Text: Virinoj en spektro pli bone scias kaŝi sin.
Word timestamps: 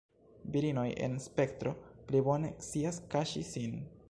Virinoj 0.55 0.85
en 1.09 1.19
spektro 1.27 1.75
pli 2.09 2.25
bone 2.31 2.53
scias 2.69 3.01
kaŝi 3.15 3.49
sin. 3.57 3.83